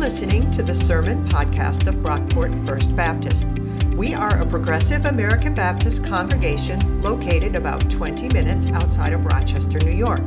[0.00, 3.44] listening to the Sermon Podcast of Brockport First Baptist.
[3.94, 9.90] We are a progressive American Baptist congregation located about 20 minutes outside of Rochester, New
[9.90, 10.26] York.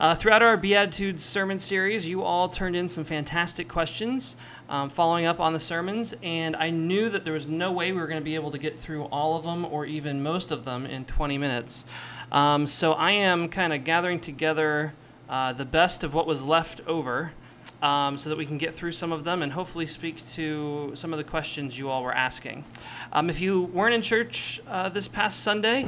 [0.00, 4.36] Uh, throughout our Beatitudes sermon series, you all turned in some fantastic questions
[4.68, 7.98] um, following up on the sermons, and I knew that there was no way we
[7.98, 10.64] were going to be able to get through all of them or even most of
[10.64, 11.84] them in 20 minutes.
[12.30, 14.94] Um, so I am kind of gathering together
[15.28, 17.32] uh, the best of what was left over.
[17.80, 21.12] Um, so that we can get through some of them and hopefully speak to some
[21.12, 22.64] of the questions you all were asking.
[23.12, 25.86] Um, if you weren't in church uh, this past Sunday,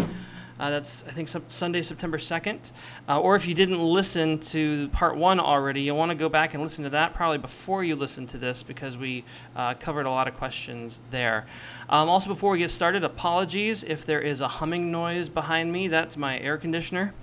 [0.60, 2.70] uh, that's, I think, Sunday, September 2nd.
[3.08, 6.52] Uh, or if you didn't listen to part one already, you'll want to go back
[6.52, 9.24] and listen to that probably before you listen to this because we
[9.56, 11.46] uh, covered a lot of questions there.
[11.88, 15.88] Um, also, before we get started, apologies if there is a humming noise behind me.
[15.88, 17.14] That's my air conditioner.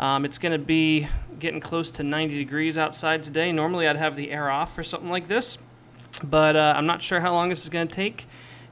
[0.00, 1.06] Um, it's going to be
[1.38, 3.52] getting close to 90 degrees outside today.
[3.52, 5.58] Normally, I'd have the air off for something like this,
[6.24, 8.26] but uh, I'm not sure how long this is going to take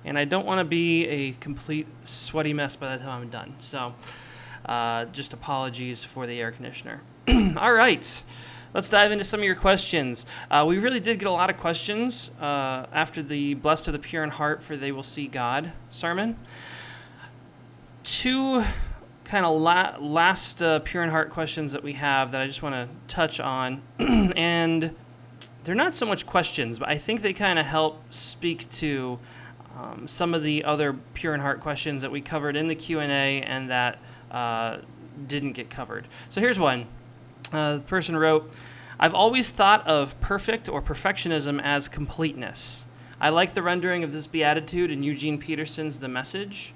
[0.05, 3.55] and I don't want to be a complete sweaty mess by the time I'm done.
[3.59, 3.95] So,
[4.67, 7.03] uh, just apologies for the air conditioner.
[7.57, 8.23] All right,
[8.73, 10.27] let's dive into some of your questions.
[10.51, 13.99] Uh, we really did get a lot of questions uh, after the Blessed are the
[13.99, 16.37] Pure in Heart, for they will see God sermon.
[18.03, 18.65] Two
[19.25, 22.63] kind of la- last uh, pure in heart questions that we have that I just
[22.63, 23.83] want to touch on.
[23.99, 24.95] and
[25.65, 29.19] they're not so much questions, but I think they kind of help speak to
[29.77, 33.43] um, some of the other pure in heart questions that we covered in the q&a
[33.43, 33.99] and that
[34.31, 34.79] uh,
[35.27, 36.09] didn't get covered.
[36.29, 36.87] So here's one.
[37.53, 38.53] Uh, the person wrote
[38.99, 42.87] i've always thought of perfect or perfectionism as completeness.
[43.21, 46.75] I like the rendering of this beatitude in eugene peterson's the message.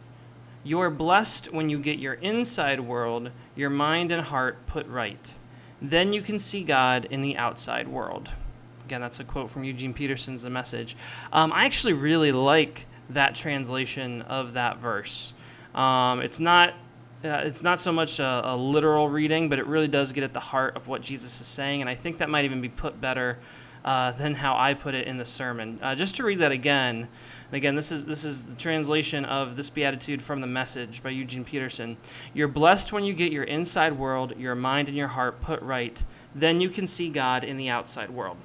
[0.65, 5.34] You're blessed when you get your inside world your mind and heart put right.
[5.81, 8.31] Then you can see god in the outside world.
[8.84, 10.97] Again, that's a quote from Eugene Peterson's The Message.
[11.31, 15.35] Um, I actually really like that translation of that verse.
[15.75, 16.75] Um, it's not.
[17.25, 20.33] Uh, it's not so much a, a, literal reading, but it really does get at
[20.33, 23.01] the heart of what Jesus is saying, and I think that might even be put
[23.01, 23.39] better
[23.85, 25.81] uh, than how I put it in the sermon.
[25.83, 27.09] Uh, just to read that again,
[27.47, 31.11] and again, this is this is the translation of this beatitude from the Message by
[31.11, 31.97] Eugene Peterson.
[32.35, 36.05] You're blessed when you get your inside world, your mind and your heart put right.
[36.37, 38.37] Then you can see God in the outside world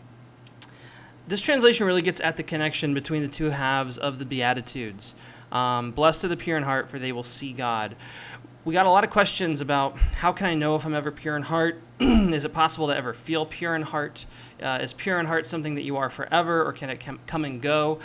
[1.27, 5.15] this translation really gets at the connection between the two halves of the Beatitudes.
[5.51, 7.95] Um, Blessed are the pure in heart, for they will see God.
[8.65, 11.35] We got a lot of questions about how can I know if I'm ever pure
[11.35, 11.81] in heart?
[11.99, 14.25] is it possible to ever feel pure in heart?
[14.61, 17.61] Uh, is pure in heart something that you are forever, or can it come and
[17.61, 17.99] go?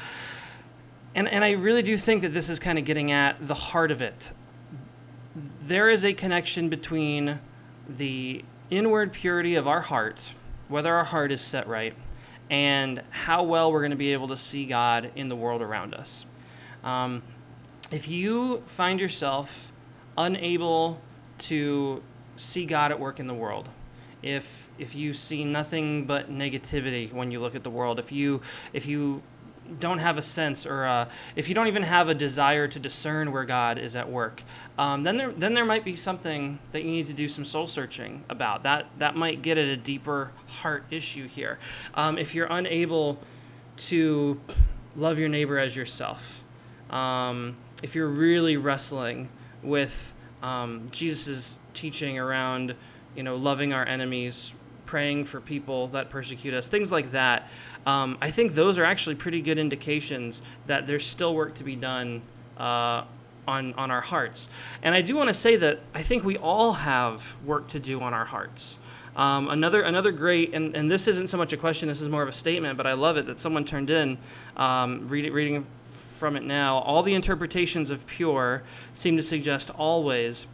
[1.15, 3.91] And, and I really do think that this is kind of getting at the heart
[3.91, 4.33] of it.
[5.63, 7.41] There is a connection between
[7.89, 10.33] the inward purity of our heart,
[10.69, 11.95] whether our heart is set right,
[12.51, 15.95] and how well we're going to be able to see God in the world around
[15.95, 16.25] us.
[16.83, 17.23] Um,
[17.91, 19.73] if you find yourself
[20.17, 21.01] unable
[21.39, 22.03] to
[22.37, 23.69] see God at work in the world,
[24.23, 28.41] if if you see nothing but negativity when you look at the world, if you
[28.73, 29.23] if you
[29.81, 33.33] don't have a sense or uh, if you don't even have a desire to discern
[33.33, 34.43] where God is at work,
[34.79, 37.67] um, then there then there might be something that you need to do some soul
[37.67, 38.63] searching about.
[38.63, 41.59] That that might get at a deeper heart issue here.
[41.95, 43.19] Um, if you're unable
[43.89, 44.41] to
[44.97, 46.43] love your neighbor as yourself,
[46.91, 49.29] um, if you're really wrestling
[49.63, 52.75] with um, Jesus' teaching around
[53.15, 54.55] you know loving our enemies,
[54.89, 57.47] praying for people that persecute us, things like that.
[57.87, 61.77] Um, I think those are actually pretty good indications that there's still work to be
[61.77, 62.23] done
[62.57, 63.05] uh,
[63.47, 64.49] on on our hearts.
[64.83, 68.01] And I do want to say that I think we all have work to do
[68.01, 68.79] on our hearts.
[69.15, 72.23] Um, another another great and, and this isn't so much a question this is more
[72.23, 74.17] of a statement but I love it that someone turned in
[74.57, 78.63] um, read reading from it now all the interpretations of pure
[78.95, 80.47] seem to suggest always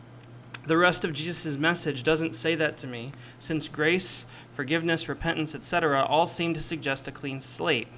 [0.66, 6.02] the rest of Jesus' message doesn't say that to me, since grace, forgiveness, repentance, etc.,
[6.02, 7.88] all seem to suggest a clean slate.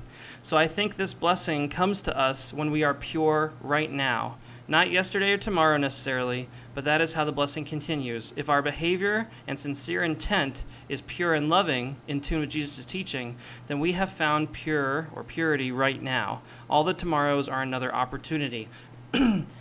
[0.43, 4.37] So I think this blessing comes to us when we are pure right now.
[4.69, 8.33] Not yesterday or tomorrow necessarily, but that is how the blessing continues.
[8.37, 13.37] If our behavior and sincere intent is pure and loving, in tune with Jesus' teaching,
[13.69, 16.43] then we have found pure or purity right now.
[16.69, 18.69] All the tomorrows are another opportunity.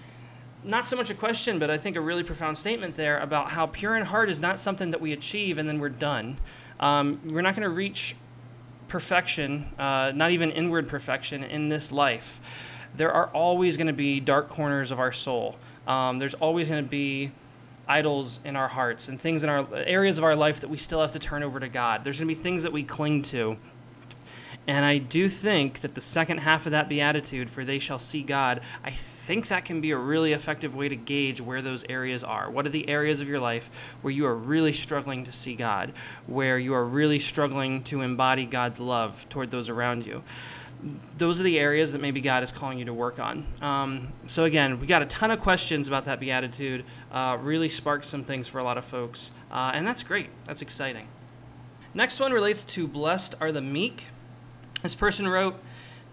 [0.65, 3.67] not so much a question, but I think a really profound statement there about how
[3.67, 6.38] pure in heart is not something that we achieve and then we're done.
[6.79, 8.15] Um, we're not going to reach
[8.88, 12.39] perfection, uh, not even inward perfection, in this life,
[12.95, 15.57] there are always going to be dark corners of our soul.
[15.88, 17.31] Um, there's always going to be
[17.88, 21.01] idols in our hearts and things in our areas of our life that we still
[21.01, 22.03] have to turn over to God.
[22.03, 23.57] There's going to be things that we cling to.
[24.67, 28.23] And I do think that the second half of that beatitude, for they shall see
[28.23, 32.23] God, I think that can be a really effective way to gauge where those areas
[32.23, 32.50] are.
[32.50, 33.69] What are the areas of your life
[34.01, 35.94] where you are really struggling to see God,
[36.25, 40.23] where you are really struggling to embody God's love toward those around you?
[41.17, 43.45] those are the areas that maybe God is calling you to work on.
[43.62, 46.83] Um, so again, we got a ton of questions about that beatitude.
[47.12, 50.29] Uh, really sparked some things for a lot of folks, uh, and that's great.
[50.45, 51.07] That's exciting.
[51.94, 54.07] Next one relates to blessed are the meek.
[54.85, 55.59] This person wrote,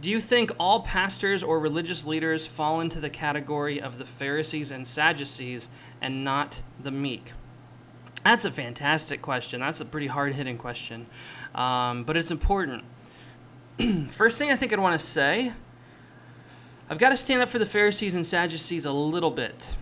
[0.00, 4.70] "Do you think all pastors or religious leaders fall into the category of the Pharisees
[4.70, 5.68] and Sadducees
[6.00, 7.34] and not the meek?"
[8.24, 9.60] That's a fantastic question.
[9.60, 11.06] That's a pretty hard hitting question,
[11.54, 12.84] um, but it's important.
[14.08, 15.52] First thing I think I'd want to say
[16.88, 19.76] I've got to stand up for the Pharisees and Sadducees a little bit.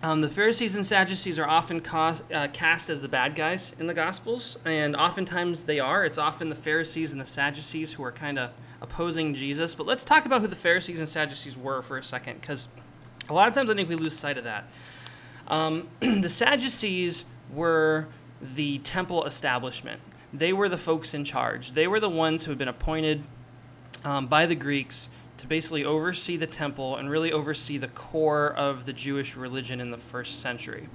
[0.00, 3.88] Um, the Pharisees and Sadducees are often ca- uh, cast as the bad guys in
[3.88, 6.04] the Gospels, and oftentimes they are.
[6.04, 8.50] It's often the Pharisees and the Sadducees who are kind of
[8.80, 9.74] opposing Jesus.
[9.74, 12.68] But let's talk about who the Pharisees and Sadducees were for a second, because
[13.28, 14.68] a lot of times I think we lose sight of that.
[15.48, 18.06] Um, the Sadducees were
[18.40, 20.00] the temple establishment
[20.32, 21.72] they were the folks in charge.
[21.72, 23.24] They were the ones who had been appointed
[24.04, 28.84] um, by the Greeks to basically oversee the temple and really oversee the core of
[28.84, 30.88] the Jewish religion in the first century.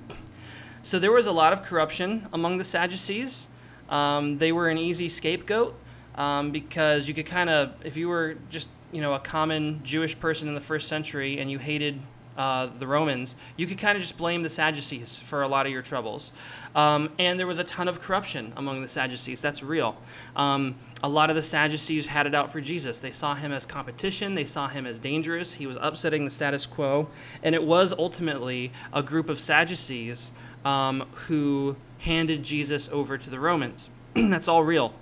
[0.83, 3.47] So there was a lot of corruption among the Sadducees.
[3.89, 5.75] Um, they were an easy scapegoat
[6.15, 10.17] um, because you could kind of, if you were just you know a common Jewish
[10.17, 11.99] person in the first century and you hated
[12.37, 15.71] uh, the Romans, you could kind of just blame the Sadducees for a lot of
[15.71, 16.31] your troubles.
[16.75, 19.41] Um, and there was a ton of corruption among the Sadducees.
[19.41, 19.97] That's real.
[20.35, 22.99] Um, a lot of the Sadducees had it out for Jesus.
[22.99, 25.53] They saw him as competition, they saw him as dangerous.
[25.53, 27.09] He was upsetting the status quo.
[27.43, 30.31] And it was ultimately a group of Sadducees
[30.65, 33.89] um, who handed Jesus over to the Romans.
[34.13, 34.93] That's all real.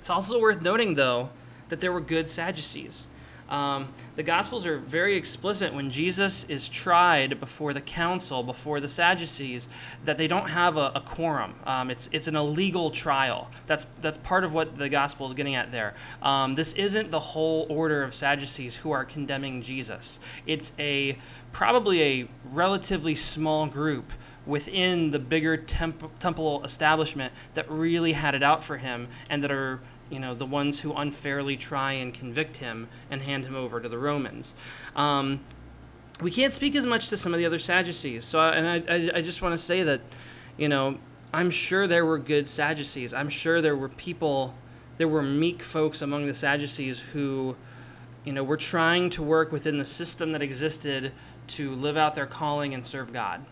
[0.00, 1.30] It's also worth noting, though,
[1.68, 3.06] that there were good Sadducees.
[3.52, 8.88] Um, the Gospels are very explicit when Jesus is tried before the council, before the
[8.88, 9.68] Sadducees,
[10.06, 11.54] that they don't have a, a quorum.
[11.66, 13.50] Um, it's, it's an illegal trial.
[13.66, 15.92] That's, that's part of what the Gospel is getting at there.
[16.22, 20.18] Um, this isn't the whole order of Sadducees who are condemning Jesus.
[20.46, 21.18] It's a
[21.52, 24.12] probably a relatively small group
[24.46, 29.52] within the bigger temp- temple establishment that really had it out for him and that
[29.52, 29.80] are
[30.12, 33.88] you know, the ones who unfairly try and convict him and hand him over to
[33.88, 34.54] the Romans.
[34.94, 35.40] Um,
[36.20, 38.26] we can't speak as much to some of the other Sadducees.
[38.26, 40.02] So, and I, I, I just want to say that,
[40.58, 40.98] you know,
[41.32, 43.14] I'm sure there were good Sadducees.
[43.14, 44.54] I'm sure there were people,
[44.98, 47.56] there were meek folks among the Sadducees who,
[48.22, 51.12] you know, were trying to work within the system that existed
[51.48, 53.44] to live out their calling and serve God.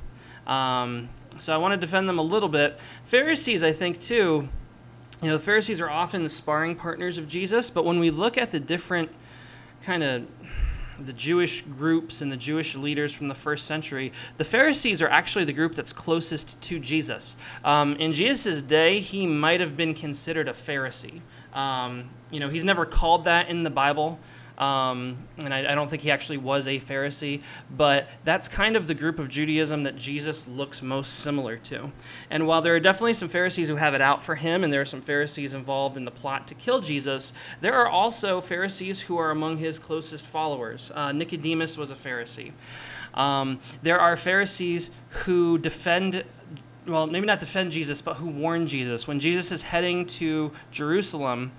[0.46, 1.08] Um,
[1.38, 2.78] so I want to defend them a little bit.
[3.02, 4.50] Pharisees, I think, too,
[5.22, 8.38] you know, the Pharisees are often the sparring partners of Jesus, but when we look
[8.38, 9.10] at the different
[9.82, 10.26] kind of
[10.98, 15.44] the Jewish groups and the Jewish leaders from the first century, the Pharisees are actually
[15.44, 17.36] the group that's closest to Jesus.
[17.64, 21.20] Um, in Jesus' day, he might have been considered a Pharisee.
[21.54, 24.18] Um, you know, he's never called that in the Bible.
[24.61, 27.40] Um, and I, I, don't think he actually was a Pharisee,
[27.75, 31.93] but that's kind of the group of Judaism that Jesus looks most similar to.
[32.29, 34.83] And while there are definitely some Pharisees who have it out for him, and there
[34.83, 39.17] are some Pharisees involved in the plot to kill Jesus, there are also Pharisees who
[39.17, 40.93] are among his closest followers.
[40.95, 42.52] Uh, Nicodemus was a Pharisee.
[43.14, 44.90] Um, there are Pharisees
[45.25, 46.25] who defend
[46.87, 49.07] well, maybe not defend Jesus, but who warn Jesus.
[49.07, 51.52] When Jesus is heading to Jerusalem,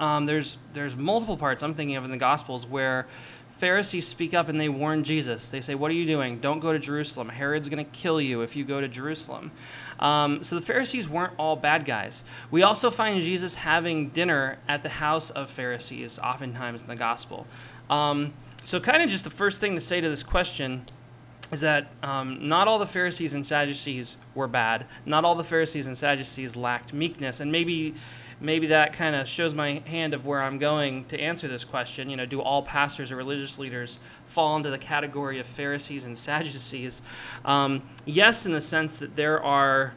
[0.00, 3.06] um, there's there's multiple parts I'm thinking of in the Gospels where
[3.48, 5.48] Pharisees speak up and they warn Jesus.
[5.48, 6.38] They say, "What are you doing?
[6.38, 7.28] Don't go to Jerusalem.
[7.28, 9.52] Herod's going to kill you if you go to Jerusalem."
[10.00, 12.24] Um, so the Pharisees weren't all bad guys.
[12.50, 17.46] We also find Jesus having dinner at the house of Pharisees, oftentimes in the Gospel.
[17.88, 18.32] Um,
[18.64, 20.86] so, kind of just the first thing to say to this question
[21.52, 24.86] is that um, not all the Pharisees and Sadducees were bad.
[25.04, 27.94] Not all the Pharisees and Sadducees lacked meekness, and maybe
[28.40, 32.10] maybe that kind of shows my hand of where I'm going to answer this question.
[32.10, 36.18] You know, do all pastors or religious leaders fall into the category of Pharisees and
[36.18, 37.00] Sadducees?
[37.44, 39.94] Um, yes, in the sense that there are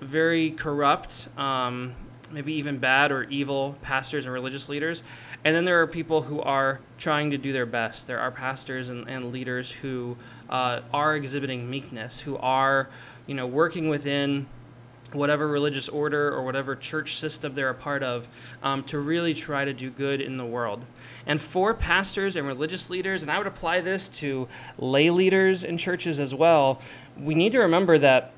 [0.00, 1.94] very corrupt, um,
[2.30, 5.02] maybe even bad or evil pastors and religious leaders.
[5.44, 8.06] And then there are people who are trying to do their best.
[8.06, 10.16] There are pastors and, and leaders who
[10.48, 12.88] uh, are exhibiting meekness, who are,
[13.26, 14.46] you know, working within
[15.12, 18.28] whatever religious order or whatever church system they're a part of,
[18.62, 20.84] um, to really try to do good in the world.
[21.26, 25.78] And for pastors and religious leaders, and I would apply this to lay leaders in
[25.78, 26.80] churches as well,
[27.16, 28.32] we need to remember that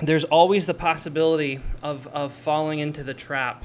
[0.00, 3.64] there's always the possibility of, of falling into the trap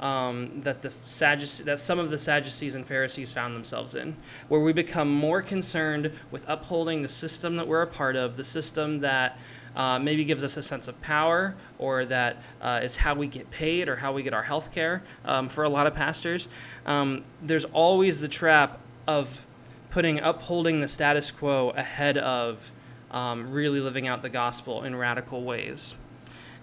[0.00, 4.16] um, that the Sadduce- that some of the Sadducees and Pharisees found themselves in,
[4.48, 8.44] where we become more concerned with upholding the system that we're a part of, the
[8.44, 9.38] system that
[9.76, 13.50] uh, maybe gives us a sense of power, or that uh, is how we get
[13.50, 16.48] paid or how we get our health care um, for a lot of pastors.
[16.86, 19.46] Um, there's always the trap of
[19.90, 22.72] putting upholding the status quo ahead of
[23.10, 25.96] um, really living out the gospel in radical ways.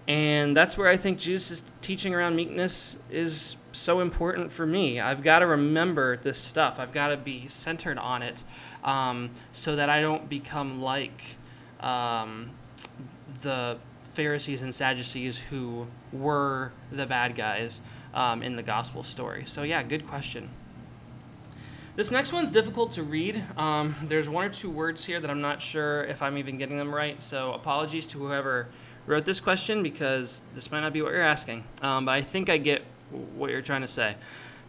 [0.08, 5.02] And that's where I think Jesus' teaching around meekness is so important for me.
[5.02, 8.44] I've got to remember this stuff, I've got to be centered on it
[8.84, 11.22] um, so that I don't become like
[11.82, 12.52] um,
[13.42, 17.82] the Pharisees and Sadducees who were the bad guys
[18.14, 19.44] um, in the gospel story.
[19.46, 20.50] So, yeah, good question.
[21.98, 23.44] This next one's difficult to read.
[23.58, 26.78] Um, there's one or two words here that I'm not sure if I'm even getting
[26.78, 28.70] them right, so apologies to whoever
[29.08, 31.64] wrote this question because this might not be what you're asking.
[31.82, 32.84] Um, but I think I get
[33.36, 34.16] what you're trying to say.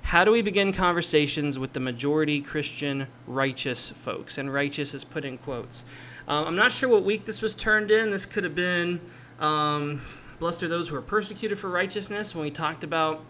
[0.02, 4.38] How do we begin conversations with the majority Christian righteous folks?
[4.38, 5.84] And righteous is put in quotes.
[6.26, 8.10] Um, I'm not sure what week this was turned in.
[8.10, 9.00] This could have been
[9.38, 10.00] um,
[10.38, 13.24] Blessed are those who are persecuted for righteousness when we talked about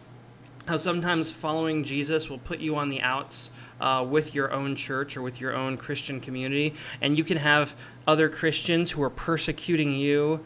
[0.66, 3.50] how sometimes following Jesus will put you on the outs
[3.80, 6.74] uh, with your own church or with your own Christian community.
[7.00, 7.74] And you can have
[8.06, 10.44] other Christians who are persecuting you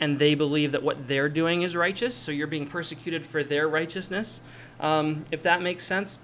[0.00, 2.14] and they believe that what they're doing is righteous.
[2.14, 4.40] So you're being persecuted for their righteousness,
[4.80, 6.18] um, if that makes sense.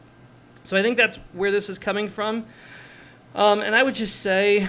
[0.62, 2.46] So I think that's where this is coming from.
[3.34, 4.68] Um, and I would just say,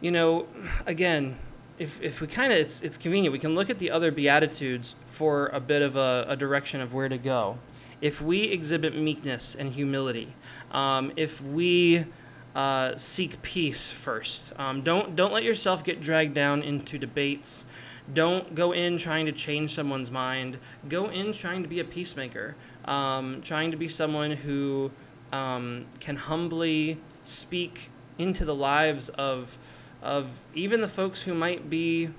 [0.00, 0.46] you know,
[0.86, 1.38] again,
[1.78, 4.94] if, if we kind of, it's, it's convenient, we can look at the other Beatitudes
[5.06, 7.58] for a bit of a, a direction of where to go.
[8.00, 10.34] If we exhibit meekness and humility,
[10.70, 12.04] um, if we
[12.54, 17.64] uh, seek peace first, um, don't, don't let yourself get dragged down into debates.
[18.12, 20.58] Don't go in trying to change someone's mind.
[20.88, 24.90] Go in trying to be a peacemaker, um, trying to be someone who
[25.32, 29.58] um, can humbly speak into the lives of
[30.02, 32.10] of even the folks who might be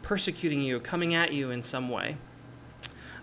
[0.00, 2.16] persecuting you, coming at you in some way.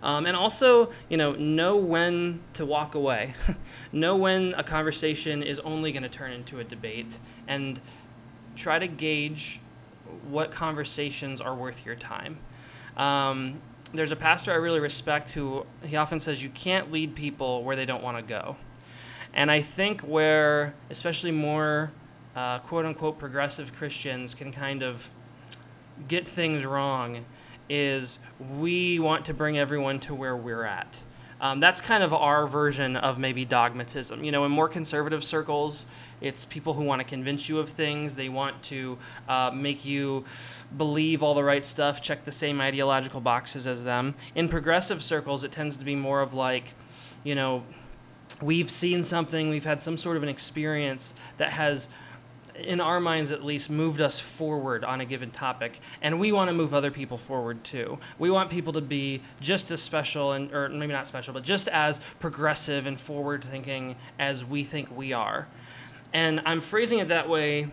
[0.01, 3.33] Um, and also, you know, know when to walk away.
[3.91, 7.81] know when a conversation is only going to turn into a debate, and
[8.55, 9.59] try to gauge
[10.27, 12.39] what conversations are worth your time.
[12.97, 13.61] Um,
[13.93, 17.75] there's a pastor I really respect who he often says you can't lead people where
[17.75, 18.57] they don't want to go.
[19.33, 21.91] And I think where, especially more
[22.35, 25.11] uh, quote unquote progressive Christians can kind of
[26.07, 27.25] get things wrong
[27.69, 31.03] is we want to bring everyone to where we're at.
[31.41, 34.23] Um, that's kind of our version of maybe dogmatism.
[34.23, 35.85] You know, in more conservative circles,
[36.21, 38.15] it's people who want to convince you of things.
[38.15, 40.25] They want to uh, make you
[40.75, 44.15] believe all the right stuff, check the same ideological boxes as them.
[44.35, 46.73] In progressive circles, it tends to be more of like,
[47.23, 47.63] you know,
[48.41, 51.87] we've seen something, we've had some sort of an experience that has
[52.59, 55.79] in our minds at least, moved us forward on a given topic.
[56.01, 57.99] And we want to move other people forward too.
[58.17, 61.67] We want people to be just as special, and, or maybe not special, but just
[61.69, 65.47] as progressive and forward thinking as we think we are.
[66.13, 67.71] And I'm phrasing it that way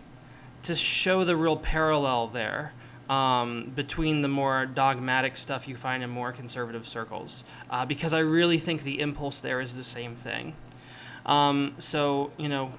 [0.63, 2.73] to show the real parallel there.
[3.09, 8.19] Um, between the more dogmatic stuff you find in more conservative circles, uh, because I
[8.19, 10.57] really think the impulse there is the same thing.
[11.25, 12.73] Um, so, you know,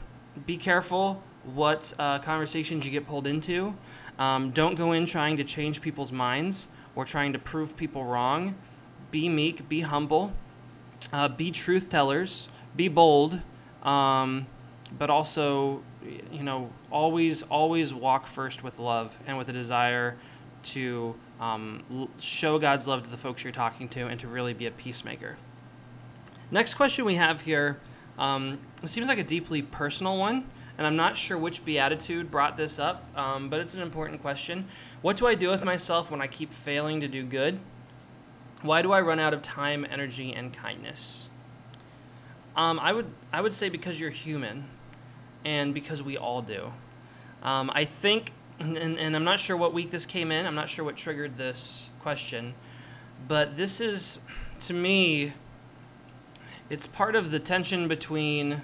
[0.47, 1.23] be careful
[1.55, 3.75] what uh, conversations you get pulled into.
[4.19, 8.57] Um, don't go in trying to change people's minds or trying to prove people wrong.
[9.11, 10.33] Be meek, be humble,
[11.13, 13.41] uh, be truth tellers, be bold,
[13.83, 14.47] um,
[14.99, 15.83] but also,
[16.33, 20.17] you know, always, always walk first with love and with a desire
[20.63, 24.67] to um, show God's love to the folks you're talking to and to really be
[24.67, 25.37] a peacemaker.
[26.51, 27.79] Next question we have here
[28.19, 30.47] um, seems like a deeply personal one
[30.79, 34.69] and I'm not sure which beatitude brought this up, um, but it's an important question.
[35.03, 37.59] What do I do with myself when I keep failing to do good?
[38.63, 41.29] Why do I run out of time, energy, and kindness?
[42.57, 44.69] Um, I would I would say because you're human,
[45.45, 46.73] and because we all do.
[47.43, 50.47] Um, I think, and, and I'm not sure what week this came in.
[50.47, 52.55] I'm not sure what triggered this question,
[53.29, 54.21] but this is,
[54.61, 55.35] to me,
[56.69, 58.63] it's part of the tension between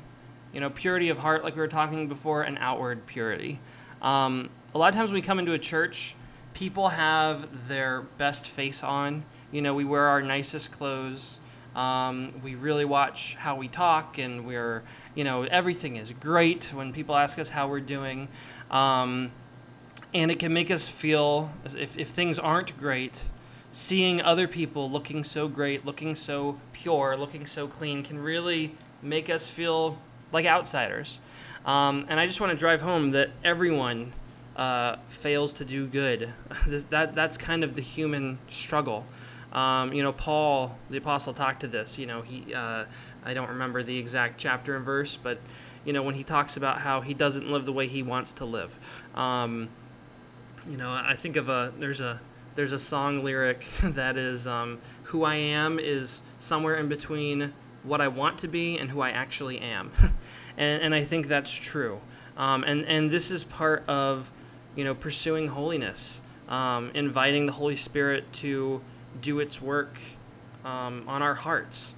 [0.55, 3.61] you know, purity of heart, like we were talking before, and outward purity.
[4.01, 6.15] Um, a lot of times when we come into a church,
[6.55, 9.25] people have their best face on.
[9.51, 11.41] You know, we wear our nicest clothes.
[11.75, 14.85] Um, we really watch how we talk, and we're,
[15.17, 18.29] you know, everything is great when people ask us how we're doing.
[18.71, 19.33] Um,
[20.13, 23.25] and it can make us feel, if, if things aren't great,
[23.73, 29.29] seeing other people looking so great, looking so pure, looking so clean can really make
[29.29, 29.99] us feel
[30.35, 31.19] like outsiders.
[31.65, 34.13] Um, and I just want to drive home that everyone
[34.57, 36.35] uh, fails to do good.
[36.67, 39.07] that that's kind of the human struggle.
[39.53, 41.97] Um, you know, Paul, the apostle, talked to this.
[41.99, 42.85] You know, he uh,
[43.25, 45.39] I don't remember the exact chapter and verse, but
[45.85, 48.45] you know when he talks about how he doesn't live the way he wants to
[48.45, 48.79] live.
[49.15, 49.71] Um,
[50.69, 52.21] you know, I think of a there's a
[52.57, 57.53] there's a song lyric that is um, who I am is somewhere in between
[57.85, 59.93] what I want to be and who I actually am,
[60.57, 62.01] and and I think that's true.
[62.37, 64.33] Um, and and this is part of
[64.77, 68.81] you know pursuing holiness, um, inviting the Holy Spirit to
[69.21, 69.99] do its work
[70.65, 71.95] um, on our hearts.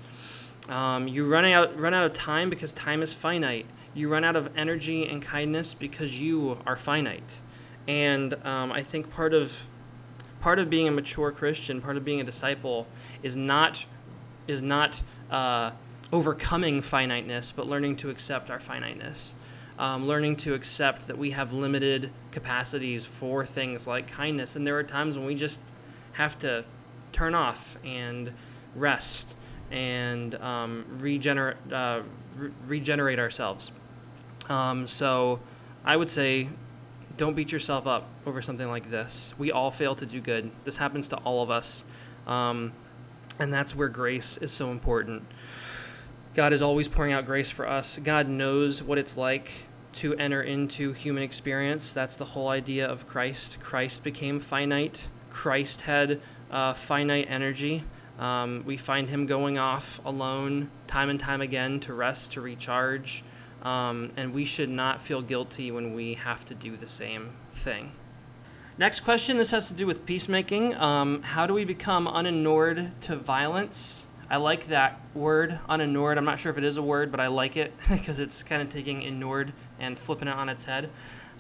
[0.69, 3.67] Um, you run out run out of time because time is finite.
[3.95, 7.41] You run out of energy and kindness because you are finite.
[7.89, 9.69] And um, I think part of
[10.41, 12.87] part of being a mature Christian, part of being a disciple,
[13.23, 13.87] is not
[14.47, 15.73] is not uh,
[16.13, 19.35] overcoming finiteness, but learning to accept our finiteness.
[19.79, 24.79] Um, learning to accept that we have limited capacities for things like kindness, and there
[24.79, 25.61] are times when we just
[26.13, 26.65] have to
[27.13, 28.33] turn off and
[28.75, 29.37] rest
[29.71, 32.01] and um, regenerate uh,
[32.37, 33.71] re- regenerate ourselves.
[34.49, 35.41] Um, so,
[35.85, 36.49] I would say
[37.17, 39.35] don't beat yourself up over something like this.
[39.39, 40.51] We all fail to do good.
[40.65, 41.85] This happens to all of us.
[42.27, 42.73] Um,
[43.39, 45.25] and that's where grace is so important.
[46.37, 47.99] God is always pouring out grace for us.
[48.05, 49.51] God knows what it's like
[49.95, 51.93] to enter into human experience.
[51.93, 53.59] That's the whole idea of Christ.
[53.59, 57.85] Christ became finite, Christ had uh, finite energy.
[58.19, 63.25] Um, we find him going off alone time and time again to rest, to recharge.
[63.63, 67.93] Um, and we should not feel guilty when we have to do the same thing.
[68.77, 70.75] Next question this has to do with peacemaking.
[70.75, 74.06] Um, how do we become uninured to violence?
[74.29, 76.19] I like that word, uninured.
[76.19, 78.61] I'm not sure if it is a word, but I like it because it's kind
[78.61, 80.91] of taking inured and flipping it on its head.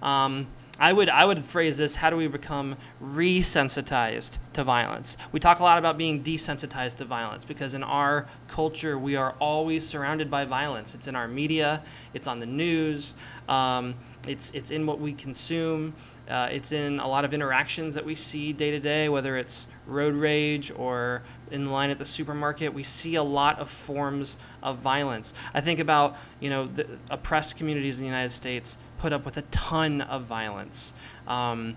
[0.02, 0.46] Um,
[0.78, 5.16] I would I would phrase this: How do we become resensitized to violence?
[5.32, 9.34] We talk a lot about being desensitized to violence because in our culture we are
[9.40, 10.94] always surrounded by violence.
[10.94, 13.14] It's in our media, it's on the news,
[13.48, 13.94] um,
[14.28, 15.94] it's it's in what we consume.
[16.28, 19.68] Uh, it's in a lot of interactions that we see day to day, whether it's
[19.86, 22.74] road rage or in line at the supermarket.
[22.74, 25.34] We see a lot of forms of violence.
[25.54, 29.36] I think about you know the oppressed communities in the United States put up with
[29.36, 30.92] a ton of violence.
[31.26, 31.76] Um,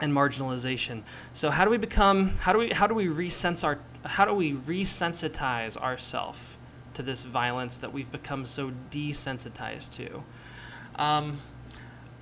[0.00, 1.02] and marginalization.
[1.32, 4.34] So how do we become how do we how do we resense our how do
[4.34, 6.58] we resensitize ourselves
[6.94, 10.24] to this violence that we've become so desensitized to?
[11.00, 11.40] Um,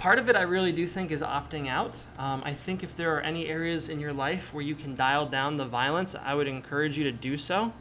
[0.01, 2.05] part of it I really do think is opting out.
[2.19, 5.27] Um, I think if there are any areas in your life where you can dial
[5.27, 7.75] down the violence, I would encourage you to do so.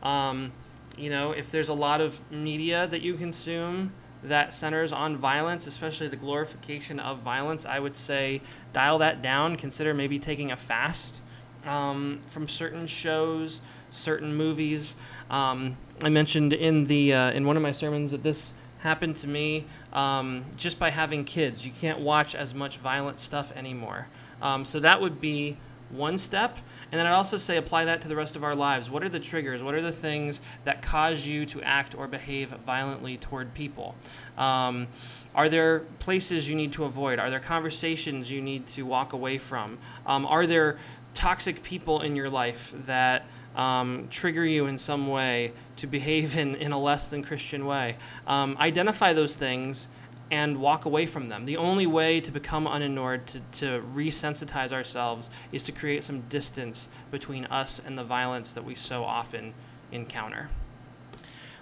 [0.00, 0.52] Um,
[0.96, 5.66] you know, if there's a lot of media that you consume that centers on violence,
[5.66, 8.40] especially the glorification of violence, I would say
[8.72, 9.56] dial that down.
[9.56, 11.22] Consider maybe taking a fast
[11.66, 14.94] um, from certain shows, certain movies.
[15.28, 18.52] Um, I mentioned in the uh, in one of my sermons that this
[18.84, 21.64] happened to me um, just by having kids.
[21.64, 24.08] You can't watch as much violent stuff anymore.
[24.40, 25.56] Um, so that would be
[25.88, 26.58] one step.
[26.92, 28.90] And then I'd also say apply that to the rest of our lives.
[28.90, 29.62] What are the triggers?
[29.62, 33.94] What are the things that cause you to act or behave violently toward people?
[34.36, 34.88] Um,
[35.34, 37.18] are there places you need to avoid?
[37.18, 39.78] Are there conversations you need to walk away from?
[40.04, 40.78] Um, are there
[41.14, 46.54] toxic people in your life that um, trigger you in some way to behave in,
[46.56, 47.96] in a less than Christian way?
[48.26, 49.88] Um, identify those things
[50.30, 51.46] and walk away from them.
[51.46, 56.88] The only way to become uninured, to, to resensitize ourselves, is to create some distance
[57.10, 59.54] between us and the violence that we so often
[59.92, 60.48] encounter.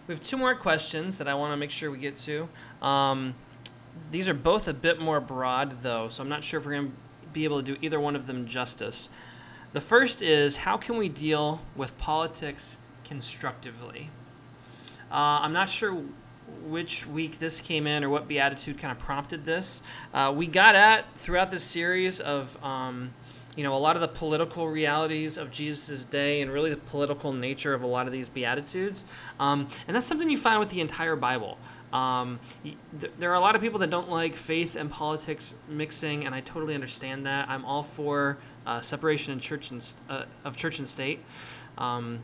[0.06, 2.48] We have two more questions that I want to make sure we get to.
[2.80, 3.34] Um,
[4.10, 6.88] these are both a bit more broad, though, so I'm not sure if we're going
[6.88, 9.08] to be able to do either one of them justice.
[9.72, 14.10] The first is how can we deal with politics constructively?
[15.10, 16.04] Uh, I'm not sure
[16.62, 19.82] which week this came in or what beatitude kind of prompted this.
[20.12, 23.14] Uh, we got at throughout this series of um,
[23.56, 27.32] you know a lot of the political realities of Jesus' day and really the political
[27.32, 29.06] nature of a lot of these beatitudes,
[29.40, 31.56] um, and that's something you find with the entire Bible.
[31.92, 36.24] Um, th- there are a lot of people that don't like faith and politics mixing,
[36.24, 37.48] and I totally understand that.
[37.48, 41.20] I'm all for uh, separation church and uh, of church and state.
[41.78, 42.20] Um,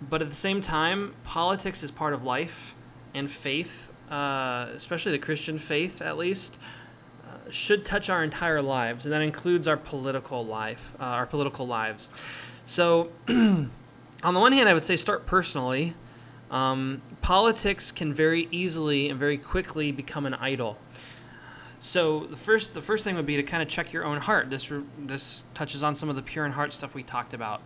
[0.00, 2.74] but at the same time, politics is part of life,
[3.14, 6.58] and faith, uh, especially the Christian faith at least,
[7.24, 11.66] uh, should touch our entire lives, and that includes our political life, uh, our political
[11.66, 12.10] lives.
[12.64, 13.70] So, on
[14.22, 15.94] the one hand, I would say start personally.
[16.50, 20.78] Um, politics can very easily and very quickly become an idol.
[21.80, 24.50] So the first the first thing would be to kind of check your own heart.
[24.50, 27.62] This this touches on some of the pure in heart stuff we talked about.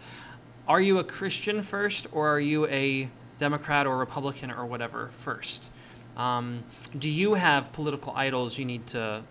[0.68, 5.70] Are you a Christian first, or are you a Democrat or Republican or whatever first?
[6.16, 6.64] Um,
[6.96, 9.22] do you have political idols you need to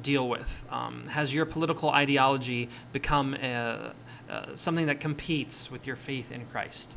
[0.00, 0.64] deal with?
[0.70, 3.92] Um, has your political ideology become a,
[4.30, 6.96] uh, something that competes with your faith in Christ?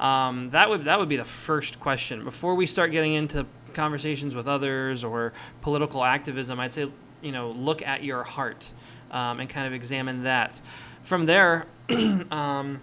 [0.00, 4.34] Um, that would that would be the first question before we start getting into conversations
[4.34, 6.60] with others or political activism.
[6.60, 8.72] I'd say you know look at your heart
[9.10, 10.60] um, and kind of examine that.
[11.02, 12.80] From there, um,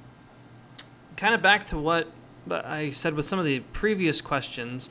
[1.18, 2.12] kind of back to what
[2.50, 4.90] I said with some of the previous questions.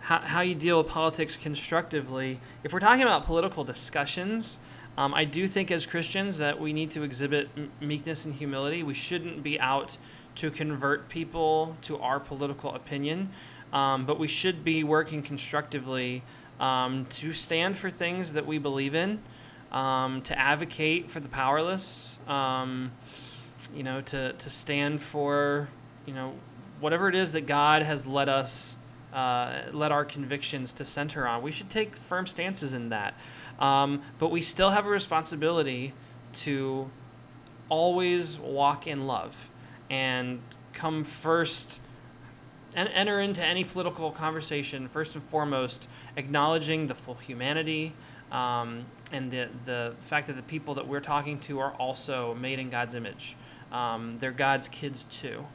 [0.00, 2.38] How, how you deal with politics constructively.
[2.62, 4.58] If we're talking about political discussions,
[4.96, 7.48] um, I do think as Christians that we need to exhibit
[7.80, 8.82] meekness and humility.
[8.82, 9.96] We shouldn't be out
[10.36, 13.30] to convert people to our political opinion,
[13.74, 16.22] um, but we should be working constructively
[16.60, 19.20] um, to stand for things that we believe in,
[19.72, 22.92] um, to advocate for the powerless, um,
[23.74, 25.68] you know, to, to stand for,
[26.06, 26.34] you know,
[26.78, 28.78] whatever it is that God has led us,
[29.12, 31.42] uh, let our convictions to center on.
[31.42, 33.18] We should take firm stances in that.
[33.58, 35.94] Um, but we still have a responsibility
[36.34, 36.90] to
[37.68, 39.50] always walk in love
[39.90, 40.40] and
[40.72, 41.80] come first
[42.74, 47.92] and enter into any political conversation first and foremost acknowledging the full humanity
[48.32, 52.58] um, and the, the fact that the people that we're talking to are also made
[52.58, 53.36] in God's image.
[53.70, 55.46] Um, they're God's kids too.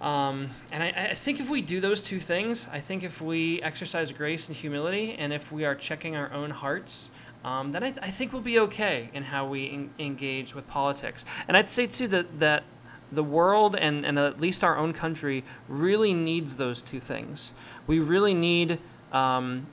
[0.00, 3.60] Um, and I, I, think if we do those two things, I think if we
[3.60, 7.10] exercise grace and humility, and if we are checking our own hearts,
[7.44, 10.66] um, then I, th- I, think we'll be okay in how we en- engage with
[10.66, 11.26] politics.
[11.46, 12.64] And I'd say too that that
[13.12, 17.52] the world and, and at least our own country really needs those two things.
[17.86, 18.78] We really need
[19.12, 19.66] um,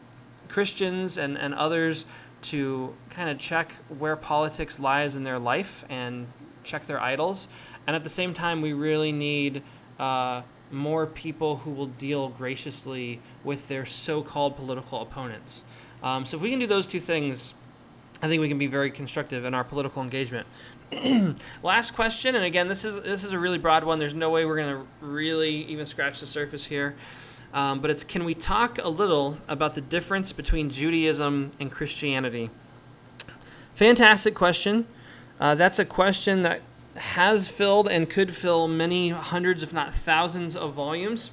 [0.48, 2.06] Christians and, and others
[2.42, 6.28] to kind of check where politics lies in their life and
[6.64, 7.48] check their idols.
[7.86, 9.64] And at the same time, we really need
[10.00, 15.64] uh, more people who will deal graciously with their so called political opponents.
[16.04, 17.54] Um, so if we can do those two things,
[18.22, 20.48] I think we can be very constructive in our political engagement.
[21.64, 24.00] Last question, and again, this is this is a really broad one.
[24.00, 26.96] There's no way we're going to really even scratch the surface here.
[27.54, 32.50] Um, but it's can we talk a little about the difference between Judaism and Christianity?
[33.74, 34.88] Fantastic question.
[35.40, 36.62] Uh, that's a question that
[36.96, 41.32] has filled and could fill many hundreds, if not thousands, of volumes.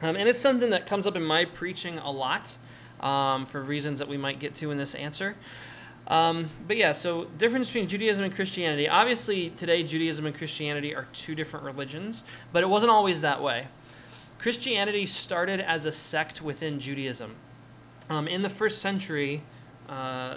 [0.00, 2.56] Um, and it's something that comes up in my preaching a lot
[3.00, 5.36] um, for reasons that we might get to in this answer.
[6.08, 8.88] Um, but yeah, so difference between Judaism and Christianity.
[8.88, 13.68] Obviously, today Judaism and Christianity are two different religions, but it wasn't always that way.
[14.38, 17.36] Christianity started as a sect within Judaism.
[18.08, 19.42] Um, in the first century,
[19.88, 20.36] uh,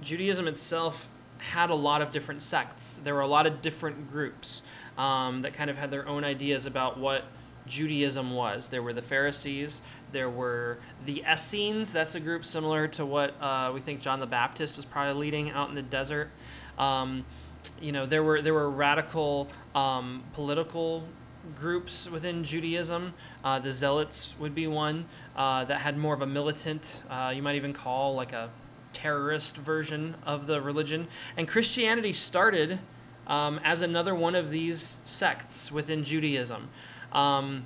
[0.00, 2.96] Judaism itself had a lot of different sects.
[2.96, 4.62] There were a lot of different groups
[4.96, 7.24] um, that kind of had their own ideas about what
[7.66, 8.68] Judaism was.
[8.68, 9.82] There were the Pharisees,
[10.14, 11.92] there were the Essenes.
[11.92, 15.50] That's a group similar to what uh, we think John the Baptist was probably leading
[15.50, 16.30] out in the desert.
[16.78, 17.26] Um,
[17.80, 21.04] you know, there were there were radical um, political
[21.54, 23.12] groups within Judaism.
[23.42, 27.42] Uh, the Zealots would be one uh, that had more of a militant, uh, you
[27.42, 28.50] might even call like a
[28.92, 31.08] terrorist version of the religion.
[31.36, 32.78] And Christianity started
[33.26, 36.70] um, as another one of these sects within Judaism.
[37.12, 37.64] Um,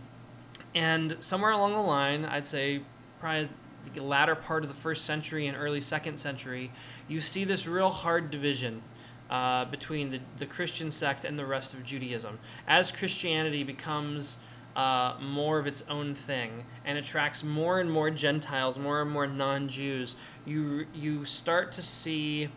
[0.74, 2.82] and somewhere along the line, I'd say
[3.18, 3.48] probably
[3.94, 6.70] the latter part of the first century and early second century,
[7.08, 8.82] you see this real hard division
[9.30, 12.38] uh, between the, the Christian sect and the rest of Judaism.
[12.66, 14.38] As Christianity becomes
[14.76, 19.26] uh, more of its own thing and attracts more and more Gentiles, more and more
[19.26, 22.48] non Jews, you, you start to see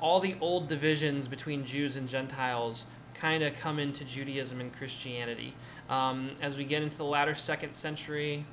[0.00, 5.54] all the old divisions between Jews and Gentiles kind of come into Judaism and Christianity.
[5.90, 8.46] Um, as we get into the latter second century,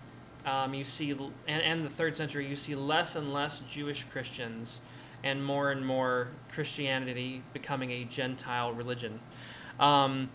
[0.45, 4.81] um, you see, and, and the third century, you see less and less Jewish Christians
[5.23, 9.19] and more and more Christianity becoming a Gentile religion.
[9.79, 10.29] Um,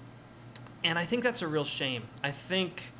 [0.84, 2.04] and I think that's a real shame.
[2.22, 2.92] I think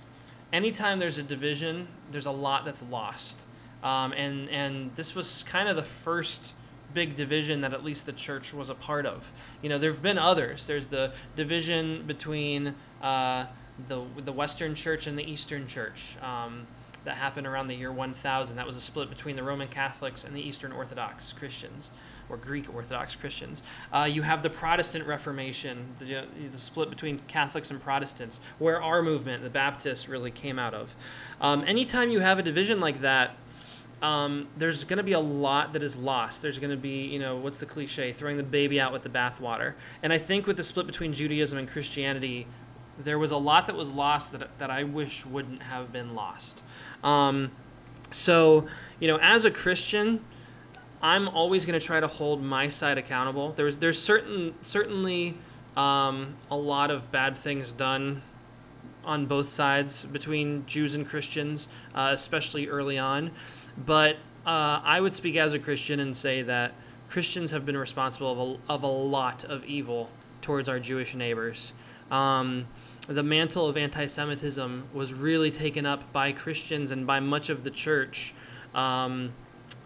[0.53, 3.43] anytime there's a division, there's a lot that's lost.
[3.83, 6.55] Um, and, and this was kind of the first
[6.95, 9.33] big division that at least the church was a part of.
[9.63, 10.67] You know, there have been others.
[10.67, 13.47] There's the division between uh,
[13.89, 16.17] the the Western Church and the Eastern Church.
[16.23, 16.67] Um,
[17.05, 18.57] that happened around the year 1000.
[18.57, 21.91] That was a split between the Roman Catholics and the Eastern Orthodox Christians
[22.29, 23.63] or Greek Orthodox Christians.
[23.93, 29.03] Uh, you have the Protestant Reformation, the, the, split between Catholics and Protestants, where our
[29.03, 30.95] movement, the Baptists, really came out of.
[31.41, 33.37] Um, anytime you have a division like that,
[34.01, 36.43] um, there's going to be a lot that is lost.
[36.43, 38.13] There's going to be, you know, what's the cliche?
[38.13, 39.75] Throwing the baby out with the bathwater.
[40.03, 42.49] And I think with the split between Judaism and Christianity,
[42.99, 46.63] there was a lot that was lost that, that I wish wouldn't have been lost.
[47.03, 47.51] Um,
[48.11, 48.67] so,
[49.01, 50.21] you know, as a Christian,
[51.03, 53.53] I'm always going to try to hold my side accountable.
[53.53, 55.37] There's there's certain certainly
[55.77, 58.23] um, a lot of bad things done
[59.05, 63.33] on both sides between Jews and Christians, uh, especially early on.
[63.77, 66.75] But uh, I would speak as a Christian and say that
[67.09, 70.09] Christians have been responsible of a, of a lot of evil
[70.41, 71.73] towards our Jewish neighbors.
[72.13, 72.69] Um,
[73.09, 77.65] the mantle of anti Semitism was really taken up by Christians and by much of
[77.65, 78.35] the church
[78.75, 79.33] um,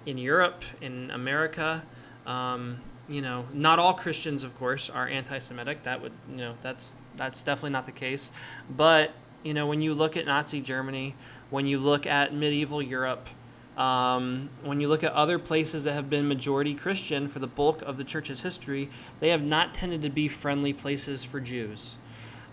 [0.04, 1.82] in Europe, in America.
[2.26, 5.84] Um, you know, not all Christians, of course, are anti-Semitic.
[5.84, 8.30] That would, you know, that's that's definitely not the case.
[8.68, 11.14] But you know, when you look at Nazi Germany,
[11.50, 13.28] when you look at medieval Europe,
[13.76, 17.82] um, when you look at other places that have been majority Christian for the bulk
[17.82, 21.98] of the church's history, they have not tended to be friendly places for Jews.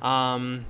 [0.04, 0.66] Um,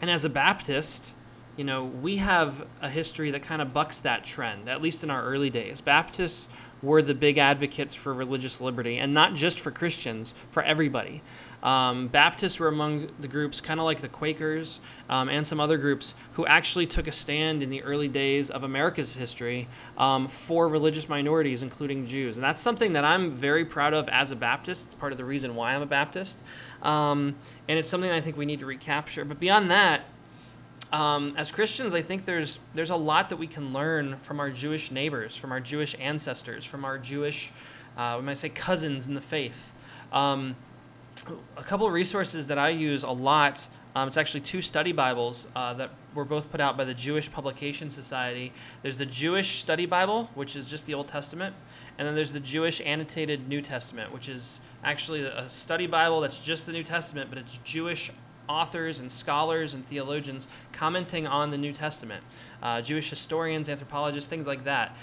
[0.00, 1.14] and as a Baptist,
[1.56, 5.10] you know, we have a history that kind of bucks that trend, at least in
[5.10, 5.80] our early days.
[5.80, 6.48] Baptists
[6.82, 11.22] were the big advocates for religious liberty, and not just for Christians, for everybody.
[11.62, 15.78] Um, Baptists were among the groups, kind of like the Quakers um, and some other
[15.78, 20.68] groups, who actually took a stand in the early days of America's history um, for
[20.68, 22.36] religious minorities, including Jews.
[22.36, 24.86] And that's something that I'm very proud of as a Baptist.
[24.86, 26.38] It's part of the reason why I'm a Baptist.
[26.82, 27.36] Um,
[27.68, 29.24] and it's something I think we need to recapture.
[29.24, 30.02] But beyond that,
[30.92, 34.50] um, as Christians, I think there's there's a lot that we can learn from our
[34.50, 37.50] Jewish neighbors, from our Jewish ancestors, from our Jewish,
[37.96, 39.72] uh, we might say, cousins in the faith.
[40.12, 40.56] Um,
[41.56, 43.66] a couple of resources that I use a lot.
[43.94, 47.30] Um, it's actually two study Bibles uh, that were both put out by the Jewish
[47.30, 48.52] Publication Society.
[48.82, 51.54] There's the Jewish Study Bible, which is just the Old Testament,
[51.98, 56.40] and then there's the Jewish Annotated New Testament, which is actually a study Bible that's
[56.40, 58.10] just the New Testament, but it's Jewish
[58.48, 62.24] authors and scholars and theologians commenting on the New Testament,
[62.62, 64.96] uh, Jewish historians, anthropologists, things like that.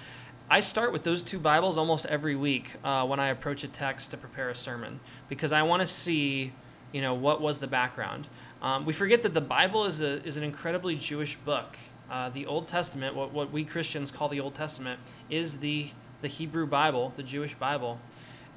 [0.52, 4.10] I start with those two Bibles almost every week uh, when I approach a text
[4.12, 6.54] to prepare a sermon because I want to see,
[6.92, 8.28] you know, what was the background.
[8.62, 11.78] Um, we forget that the Bible is, a, is an incredibly Jewish book.
[12.10, 15.00] Uh, the Old Testament, what, what we Christians call the Old Testament,
[15.30, 18.00] is the, the Hebrew Bible, the Jewish Bible.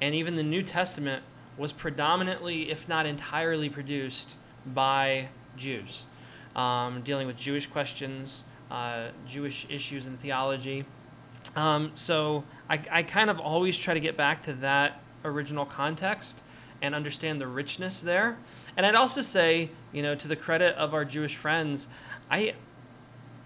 [0.01, 1.23] And even the New Testament
[1.57, 6.05] was predominantly, if not entirely, produced by Jews,
[6.55, 10.85] um, dealing with Jewish questions, uh, Jewish issues in theology.
[11.55, 16.41] Um, so I, I kind of always try to get back to that original context
[16.81, 18.37] and understand the richness there.
[18.75, 21.87] And I'd also say, you know, to the credit of our Jewish friends,
[22.29, 22.55] I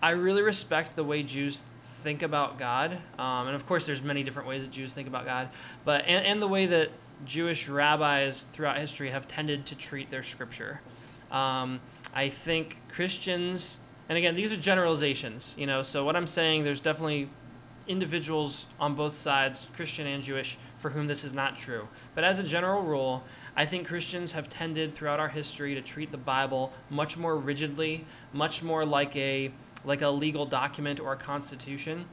[0.02, 2.94] I really respect the way Jews think about God.
[3.18, 5.50] Um, and of course, there's many different ways that Jews think about God,
[5.86, 6.90] but and, and the way that
[7.26, 10.82] Jewish rabbis throughout history have tended to treat their scripture.
[11.32, 11.82] Um,
[12.14, 16.80] I think Christians, and again, these are generalizations, you know, so what I'm saying, there's
[16.80, 17.30] definitely
[17.88, 21.88] individuals on both sides, Christian and Jewish, for whom this is not true.
[22.16, 23.24] But as a general rule,
[23.56, 28.06] I think Christians have tended throughout our history to treat the Bible much more rigidly,
[28.34, 29.52] much more like a
[29.86, 32.06] like a legal document or a constitution,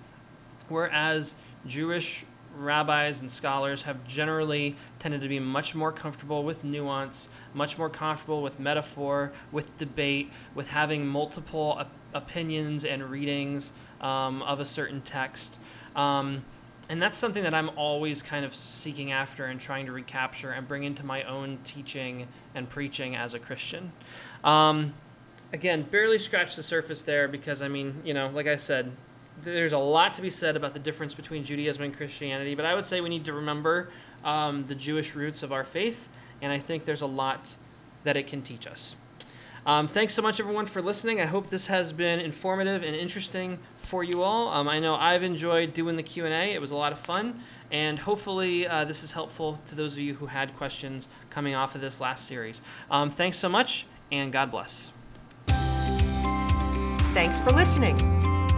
[0.68, 1.34] whereas
[1.66, 2.24] Jewish
[2.56, 7.90] rabbis and scholars have generally tended to be much more comfortable with nuance, much more
[7.90, 14.64] comfortable with metaphor, with debate, with having multiple op- opinions and readings um, of a
[14.64, 15.58] certain text.
[15.96, 16.44] Um,
[16.88, 20.68] and that's something that I'm always kind of seeking after and trying to recapture and
[20.68, 23.92] bring into my own teaching and preaching as a Christian.
[24.42, 24.94] Um,
[25.52, 28.92] again, barely scratched the surface there because, I mean, you know, like I said,
[29.42, 32.74] there's a lot to be said about the difference between Judaism and Christianity, but I
[32.74, 33.90] would say we need to remember
[34.24, 36.08] um, the Jewish roots of our faith,
[36.40, 37.56] and I think there's a lot
[38.04, 38.96] that it can teach us.
[39.66, 41.22] Um, thanks so much, everyone, for listening.
[41.22, 44.48] I hope this has been informative and interesting for you all.
[44.48, 46.98] Um, I know I've enjoyed doing the Q and A; it was a lot of
[46.98, 51.54] fun, and hopefully uh, this is helpful to those of you who had questions coming
[51.54, 52.60] off of this last series.
[52.90, 54.92] Um, thanks so much, and God bless.
[57.14, 58.13] Thanks for listening.